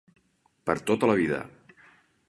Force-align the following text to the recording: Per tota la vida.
Per 0.69 0.75
tota 0.89 1.11
la 1.13 1.19
vida. 1.21 1.43